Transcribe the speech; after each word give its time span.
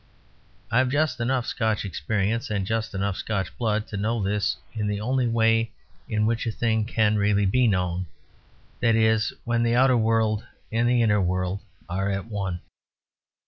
I 0.71 0.79
have 0.79 0.89
just 0.89 1.19
enough 1.19 1.45
Scotch 1.45 1.85
experience 1.85 2.49
and 2.49 2.65
just 2.65 2.95
enough 2.95 3.17
Scotch 3.17 3.55
blood 3.59 3.85
to 3.89 3.97
know 3.97 4.19
this 4.19 4.57
in 4.73 4.87
the 4.87 4.99
only 4.99 5.27
way 5.27 5.73
in 6.09 6.25
which 6.25 6.47
a 6.47 6.51
thing 6.51 6.85
can 6.85 7.17
really 7.17 7.45
be 7.45 7.67
known; 7.67 8.07
that 8.79 8.95
is, 8.95 9.31
when 9.43 9.61
the 9.61 9.75
outer 9.75 9.97
world 9.97 10.43
and 10.71 10.89
the 10.89 11.03
inner 11.03 11.21
world 11.21 11.59
are 11.87 12.09
at 12.09 12.25
one. 12.25 12.61